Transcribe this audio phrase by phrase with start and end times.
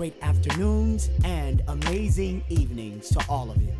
[0.00, 3.74] great afternoons, and amazing evenings to all of you.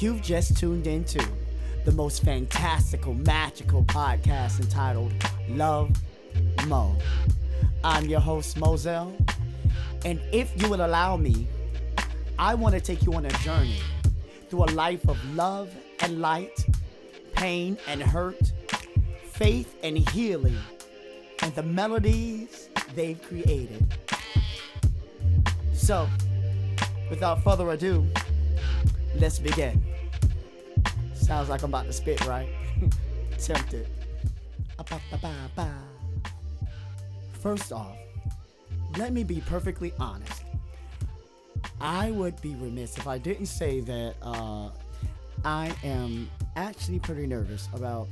[0.00, 1.24] You've just tuned into
[1.84, 5.12] the most fantastical, magical podcast entitled
[5.50, 5.92] Love
[6.66, 6.96] Mo.
[7.84, 9.14] I'm your host, Moselle,
[10.04, 11.46] and if you will allow me,
[12.36, 13.78] I want to take you on a journey
[14.48, 16.66] through a life of love and light,
[17.36, 18.52] pain and hurt,
[19.26, 20.58] faith and healing,
[21.40, 23.86] and the melodies they've created.
[25.90, 26.08] So,
[27.10, 28.06] without further ado,
[29.16, 29.82] let's begin.
[31.14, 32.48] Sounds like I'm about to spit, right?
[33.40, 33.88] Tempted.
[37.40, 37.96] First off,
[38.98, 40.44] let me be perfectly honest.
[41.80, 44.70] I would be remiss if I didn't say that uh,
[45.44, 48.06] I am actually pretty nervous about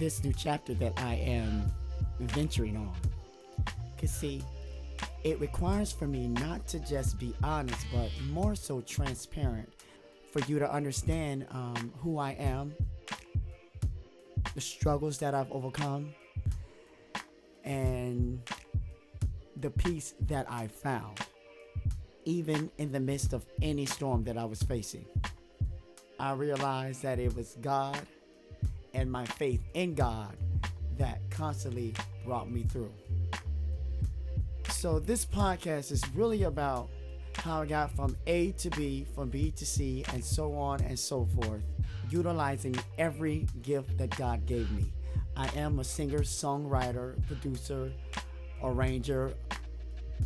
[0.00, 1.70] this new chapter that I am
[2.18, 2.92] venturing on.
[3.94, 4.42] Because, see,
[5.24, 9.72] it requires for me not to just be honest, but more so transparent
[10.30, 12.74] for you to understand um, who I am,
[14.54, 16.14] the struggles that I've overcome,
[17.64, 18.38] and
[19.56, 21.18] the peace that I found,
[22.26, 25.06] even in the midst of any storm that I was facing.
[26.20, 27.98] I realized that it was God
[28.92, 30.36] and my faith in God
[30.98, 32.92] that constantly brought me through.
[34.84, 36.90] So, this podcast is really about
[37.36, 40.98] how I got from A to B, from B to C, and so on and
[40.98, 41.62] so forth,
[42.10, 44.92] utilizing every gift that God gave me.
[45.38, 47.92] I am a singer, songwriter, producer,
[48.62, 49.32] arranger.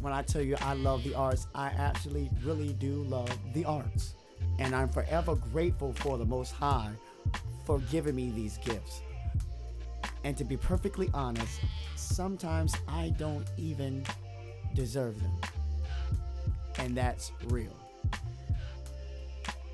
[0.00, 4.16] When I tell you I love the arts, I actually really do love the arts.
[4.58, 6.90] And I'm forever grateful for the Most High
[7.64, 9.02] for giving me these gifts.
[10.24, 11.60] And to be perfectly honest,
[11.94, 14.04] sometimes I don't even
[14.74, 15.32] deserve them.
[16.78, 17.76] And that's real.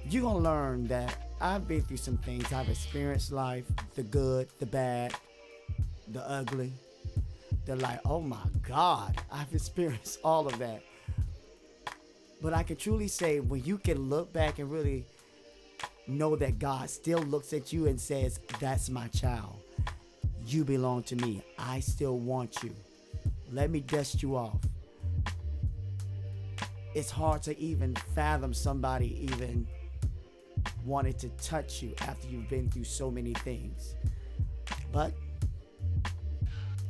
[0.09, 2.53] You're going to learn that I've been through some things.
[2.53, 5.15] I've experienced life the good, the bad,
[6.09, 6.73] the ugly.
[7.67, 10.83] The like, oh my God, I've experienced all of that.
[12.43, 15.07] But I can truly say when you can look back and really
[16.07, 19.57] know that God still looks at you and says, That's my child.
[20.47, 21.43] You belong to me.
[21.59, 22.75] I still want you.
[23.51, 24.59] Let me dust you off.
[26.95, 29.67] It's hard to even fathom somebody even
[30.85, 33.95] wanted to touch you after you've been through so many things.
[34.93, 35.13] But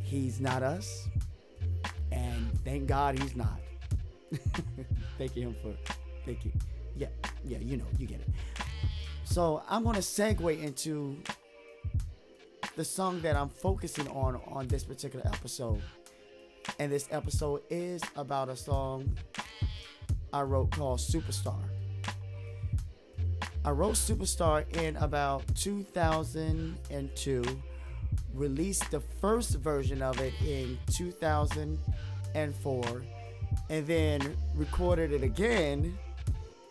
[0.02, 1.08] he's not us.
[2.12, 3.60] And thank God he's not.
[5.18, 5.74] thank you him for
[6.24, 6.52] thank you.
[6.96, 7.08] Yeah,
[7.44, 8.28] yeah, you know, you get it.
[9.24, 11.16] So I'm gonna segue into
[12.76, 15.82] the song that I'm focusing on on this particular episode.
[16.78, 19.16] And this episode is about a song
[20.34, 21.62] I wrote called Superstar.
[23.64, 27.44] I wrote Superstar in about 2002,
[28.34, 33.02] released the first version of it in 2004,
[33.70, 35.96] and then recorded it again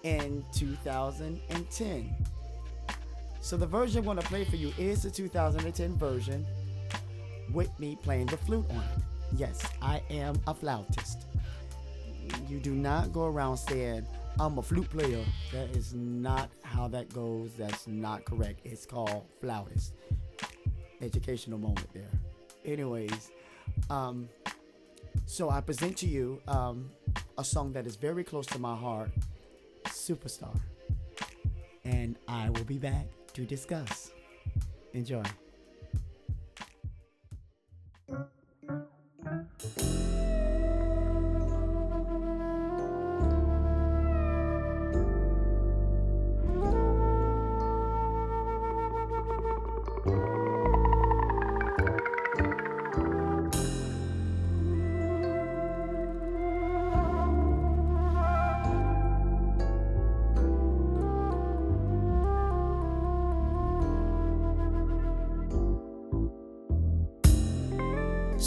[0.03, 2.15] in 2010.
[3.39, 6.45] So the version I'm going to play for you is the 2010 version
[7.53, 8.83] with me playing the flute on it.
[9.37, 11.27] Yes, I am a flautist.
[12.53, 14.05] You do not go around saying,
[14.39, 15.25] I'm a flute player.
[15.51, 17.49] That is not how that goes.
[17.57, 18.59] That's not correct.
[18.63, 19.95] It's called flautist.
[21.01, 22.11] Educational moment there.
[22.63, 23.31] Anyways,
[23.89, 24.29] um,
[25.25, 26.91] so I present to you um,
[27.39, 29.09] a song that is very close to my heart,
[29.85, 30.55] Superstar.
[31.85, 34.11] And I will be back to discuss.
[34.93, 35.23] Enjoy.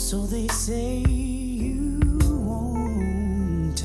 [0.06, 3.85] So they say you won't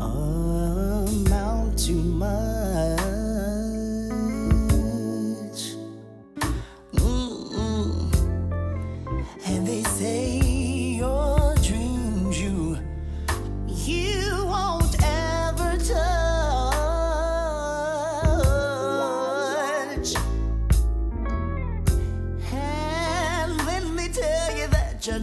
[0.00, 2.30] amount to much.
[6.94, 8.10] Mm-mm.
[9.44, 10.38] And they say
[10.96, 12.78] your dreams you
[13.66, 16.78] you won't ever touch.
[22.54, 25.18] And let me tell you that you're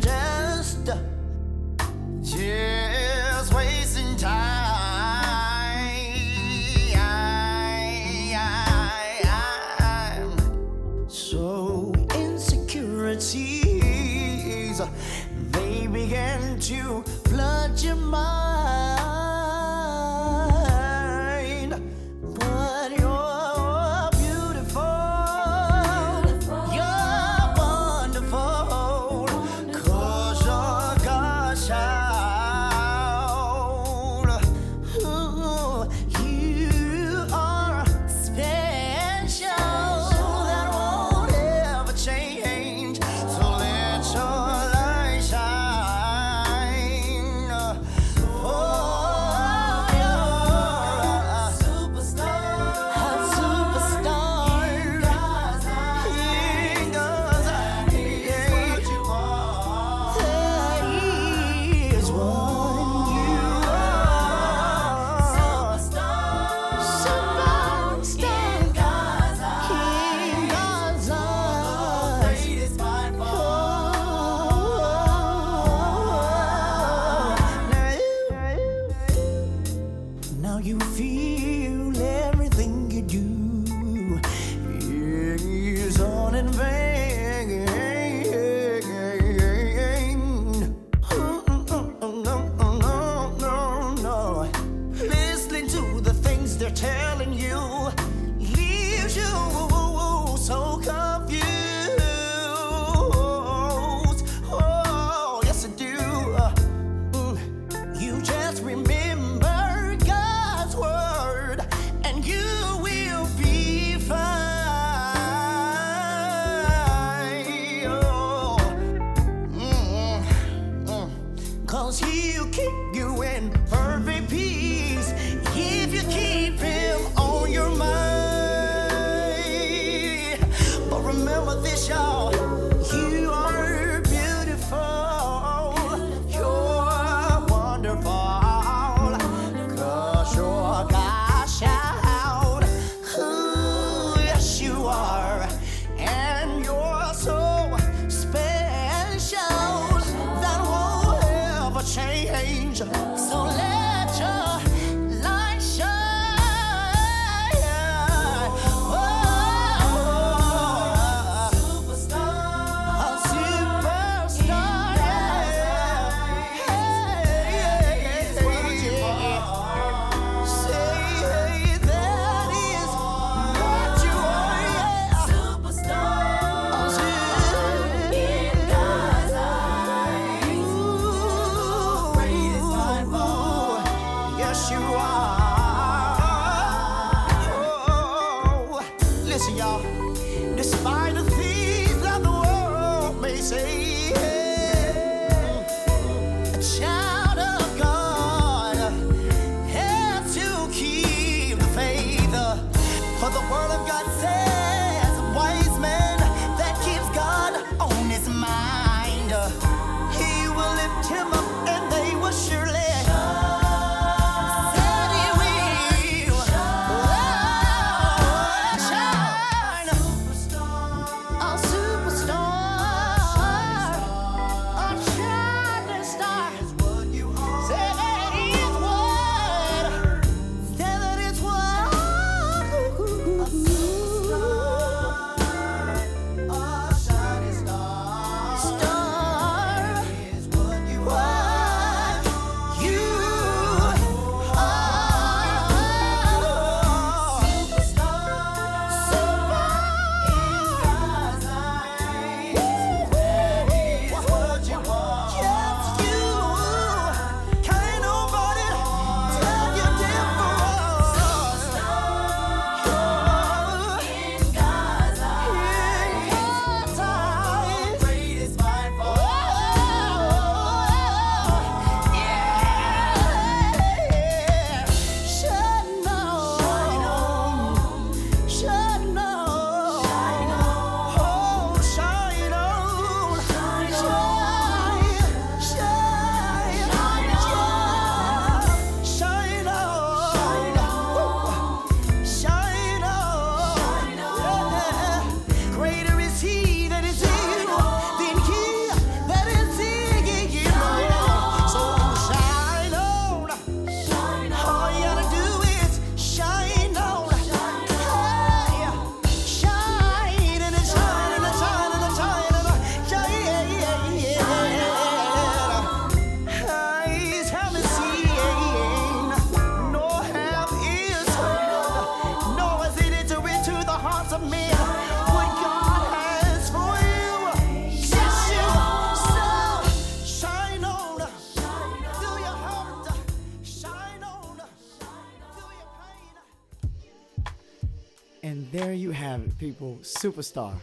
[339.65, 339.97] people.
[340.03, 340.75] Superstar.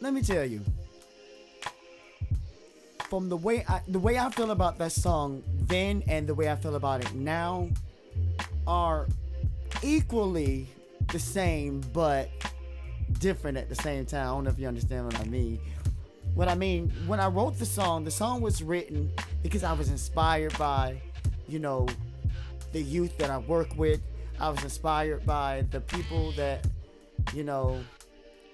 [0.00, 0.60] Let me tell you.
[3.08, 6.48] From the way I the way I feel about that song then and the way
[6.48, 7.68] I feel about it now
[8.66, 9.08] are
[9.82, 10.68] equally
[11.10, 12.30] the same but
[13.18, 14.26] different at the same time.
[14.28, 15.58] I don't know if you understand what I mean.
[16.36, 19.10] What I mean, when I wrote the song, the song was written
[19.42, 21.02] because I was inspired by,
[21.48, 21.88] you know,
[22.70, 24.00] the youth that I work with.
[24.38, 26.64] I was inspired by the people that,
[27.32, 27.80] you know,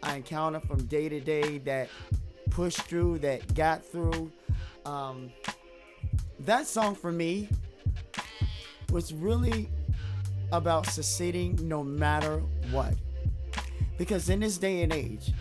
[0.02, 1.88] I encounter from day to day that
[2.50, 4.30] pushed through, that got through.
[4.84, 5.30] Um,
[6.40, 7.48] that song for me
[8.92, 9.68] was really
[10.52, 12.38] about succeeding no matter
[12.70, 12.94] what.
[13.98, 15.32] Because in this day and age,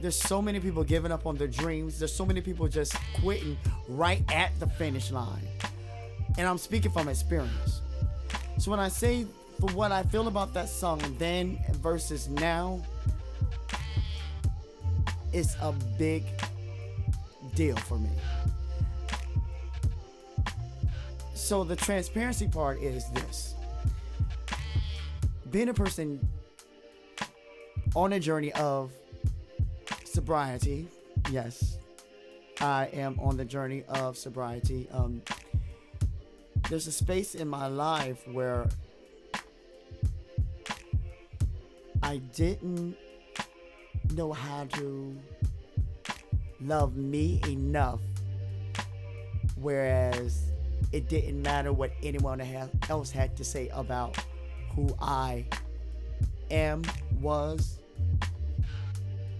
[0.00, 1.98] there's so many people giving up on their dreams.
[1.98, 3.56] There's so many people just quitting
[3.88, 5.46] right at the finish line.
[6.36, 7.80] And I'm speaking from experience.
[8.58, 9.26] So when I say
[9.64, 12.82] for what I feel about that song then versus now
[15.32, 16.24] is a big
[17.54, 18.10] deal for me.
[21.34, 23.54] So the transparency part is this.
[25.50, 26.26] Being a person
[27.94, 28.92] on a journey of
[30.04, 30.88] sobriety,
[31.30, 31.78] yes,
[32.60, 34.88] I am on the journey of sobriety.
[34.92, 35.22] Um,
[36.68, 38.66] there's a space in my life where
[42.04, 42.96] I didn't
[44.12, 45.16] know how to
[46.60, 48.00] love me enough,
[49.56, 50.52] whereas
[50.92, 52.42] it didn't matter what anyone
[52.90, 54.22] else had to say about
[54.76, 55.46] who I
[56.50, 56.82] am,
[57.22, 57.78] was,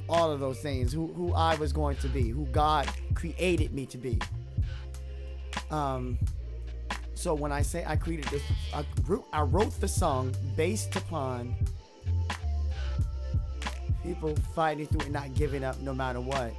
[0.09, 3.85] all of those things, who, who I was going to be, who God created me
[3.85, 4.19] to be.
[5.71, 6.19] Um,
[7.13, 8.43] so when I say I created this,
[8.73, 11.55] I wrote, I wrote the song based upon
[14.05, 16.53] people fighting through it, not giving up no matter what.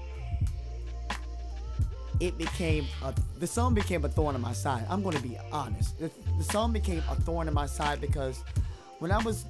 [2.19, 4.85] It became a, the song became a thorn in my side.
[4.89, 5.99] I'm to be honest.
[5.99, 8.43] The, the song became a thorn in my side because
[8.99, 9.45] when I was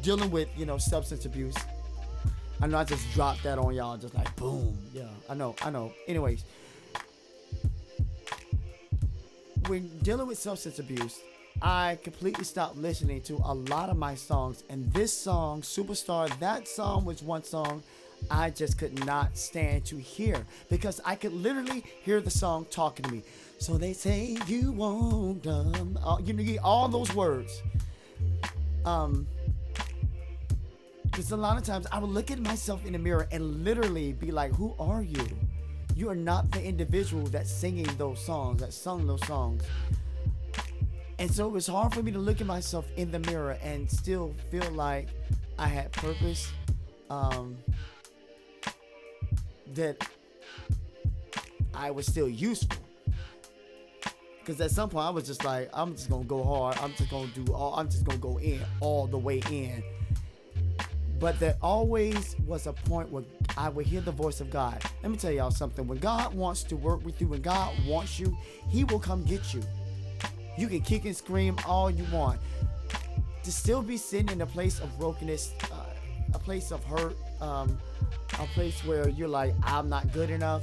[0.00, 1.56] dealing with you know substance abuse,
[2.60, 4.78] I know I just dropped that on y'all, just like boom.
[4.92, 5.92] Yeah, I know, I know.
[6.06, 6.44] Anyways,
[9.66, 11.18] when dealing with substance abuse,
[11.62, 14.64] I completely stopped listening to a lot of my songs.
[14.68, 17.84] And this song, Superstar, that song was one song
[18.30, 23.04] I just could not stand to hear because I could literally hear the song talking
[23.04, 23.22] to me.
[23.58, 27.62] So they say you won't, um, uh, you know, all those words.
[28.84, 29.28] Um,
[31.04, 34.14] because a lot of times I would look at myself in the mirror and literally
[34.14, 35.26] be like, "Who are you?
[35.94, 39.62] You are not the individual that's singing those songs, that sung those songs."
[41.22, 43.88] And so it was hard for me to look at myself in the mirror and
[43.88, 45.06] still feel like
[45.56, 46.50] I had purpose.
[47.10, 47.58] Um,
[49.74, 50.04] that
[51.72, 52.76] I was still useful.
[54.40, 56.76] Because at some point I was just like, I'm just gonna go hard.
[56.78, 57.74] I'm just gonna do all.
[57.76, 59.80] I'm just gonna go in all the way in.
[61.20, 63.22] But there always was a point where
[63.56, 64.82] I would hear the voice of God.
[65.04, 65.86] Let me tell y'all something.
[65.86, 68.36] When God wants to work with you, when God wants you,
[68.68, 69.62] He will come get you.
[70.56, 72.40] You can kick and scream all you want.
[73.42, 75.76] To still be sitting in a place of brokenness, uh,
[76.34, 77.78] a place of hurt, um,
[78.34, 80.62] a place where you're like, I'm not good enough,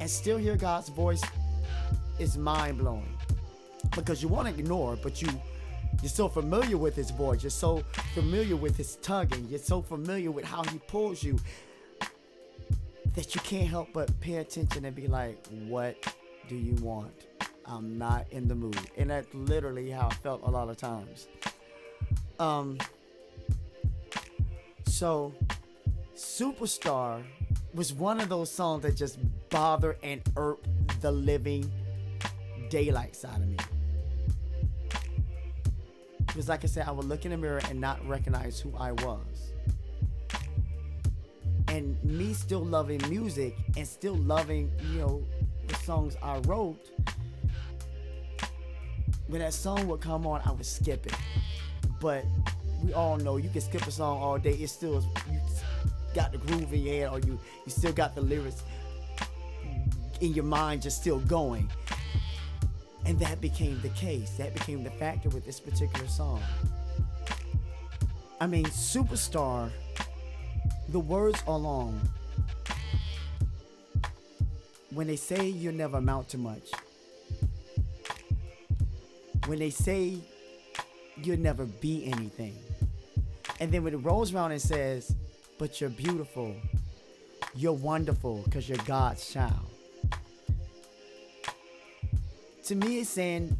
[0.00, 1.22] and still hear God's voice
[2.18, 3.16] is mind blowing.
[3.94, 5.28] Because you want to ignore, but you
[6.02, 7.42] you're so familiar with his voice.
[7.42, 7.82] You're so
[8.14, 9.48] familiar with his tugging.
[9.48, 11.38] You're so familiar with how he pulls you
[13.16, 15.96] that you can't help but pay attention and be like, what
[16.48, 17.27] do you want?
[17.68, 18.78] I'm not in the mood.
[18.96, 21.28] And that's literally how I felt a lot of times.
[22.38, 22.78] Um
[24.86, 25.34] so
[26.14, 27.22] Superstar
[27.74, 29.18] was one of those songs that just
[29.50, 30.58] bother and irk
[31.00, 31.70] the living
[32.70, 33.56] daylight side of me.
[36.26, 38.92] Because, like I said, I would look in the mirror and not recognize who I
[38.92, 39.52] was.
[41.68, 45.22] And me still loving music and still loving, you know,
[45.66, 46.90] the songs I wrote.
[49.28, 51.14] When that song would come on, I would skip it.
[52.00, 52.24] But
[52.82, 54.52] we all know you can skip a song all day.
[54.52, 55.40] It's still you
[56.14, 58.62] got the groove in your head, or you you still got the lyrics
[60.20, 61.70] in your mind, just still going.
[63.04, 64.30] And that became the case.
[64.32, 66.42] That became the factor with this particular song.
[68.40, 69.70] I mean, Superstar,
[70.88, 72.00] the words are long.
[74.90, 76.70] When they say you'll never amount to much,
[79.48, 80.18] when they say
[81.16, 82.54] you'll never be anything,
[83.60, 85.16] and then when it rolls around and says,
[85.56, 86.54] but you're beautiful,
[87.54, 89.66] you're wonderful because you're God's child.
[92.64, 93.56] To me it's saying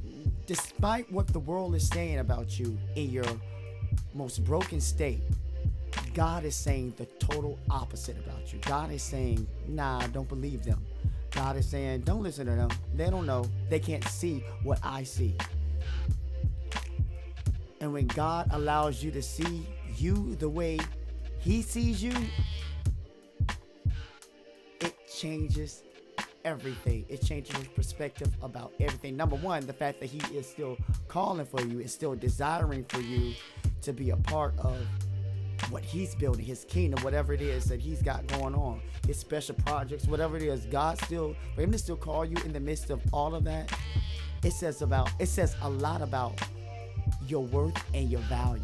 [0.46, 3.24] despite what the world is saying about you in your
[4.14, 5.20] most broken state
[6.14, 8.58] god is saying the total opposite about you.
[8.66, 10.84] God is saying nah don't believe them.
[11.30, 12.70] God is saying don't listen to them.
[12.94, 13.46] They don't know.
[13.70, 15.34] They can't see what i see
[17.80, 20.78] and when god allows you to see you the way
[21.38, 22.14] he sees you
[24.80, 25.82] it changes
[26.44, 27.04] everything.
[27.08, 29.16] It changes your perspective about everything.
[29.16, 33.00] Number one, the fact that he is still calling for you, is still desiring for
[33.00, 33.34] you
[33.82, 34.76] to be a part of
[35.70, 39.54] what he's building, his kingdom, whatever it is that he's got going on, his special
[39.56, 40.64] projects, whatever it is.
[40.66, 43.70] God still, for him to still call you in the midst of all of that,
[44.44, 46.40] it says about, it says a lot about
[47.26, 48.62] your worth and your value.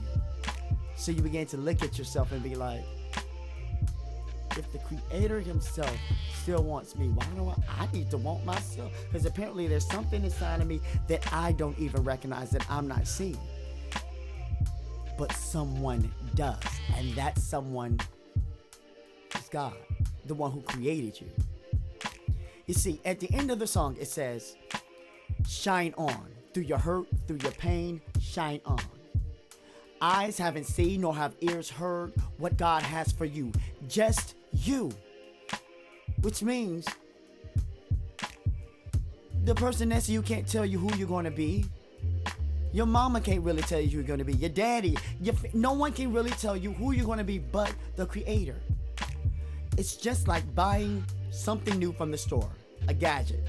[0.96, 2.82] So you begin to look at yourself and be like,
[4.56, 5.96] if the creator himself
[6.32, 8.92] still wants me, why do I, I need to want myself?
[9.06, 13.06] Because apparently there's something inside of me that I don't even recognize that I'm not
[13.08, 13.38] seeing.
[15.18, 16.62] But someone does.
[16.96, 17.98] And that someone
[19.34, 19.74] is God,
[20.26, 21.28] the one who created you.
[22.66, 24.56] You see, at the end of the song, it says,
[25.48, 26.28] shine on.
[26.52, 28.80] Through your hurt, through your pain, shine on.
[30.00, 33.52] Eyes haven't seen nor have ears heard what God has for you.
[33.88, 34.92] Just you.
[36.20, 36.86] Which means
[39.44, 41.64] the person next to you can't tell you who you're going to be.
[42.72, 44.34] Your mama can't really tell you who you're going to be.
[44.34, 47.72] Your daddy, your, no one can really tell you who you're going to be but
[47.96, 48.56] the creator.
[49.76, 52.50] It's just like buying something new from the store,
[52.88, 53.44] a gadget.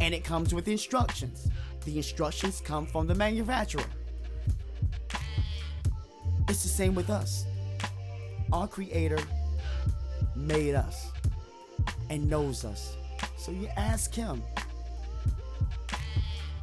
[0.00, 1.48] And it comes with instructions.
[1.84, 3.84] The instructions come from the manufacturer.
[6.48, 7.44] It's the same with us.
[8.52, 9.18] Our creator
[10.34, 11.10] made us
[12.10, 12.96] and knows us.
[13.36, 14.42] So you ask him,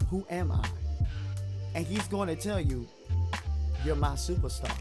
[0.10, 0.68] Who am I?
[1.76, 2.88] And he's going to tell you,
[3.84, 4.76] You're my superstar.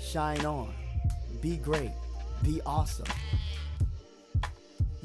[0.00, 0.72] Shine on.
[1.40, 1.92] Be great.
[2.42, 3.06] Be awesome.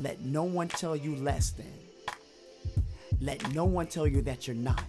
[0.02, 1.72] Let no one tell you less than.
[3.20, 4.84] Let no one tell you that you're not.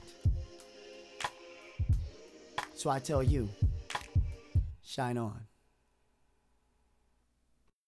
[2.75, 3.51] So I tell you,
[4.83, 5.39] shine on.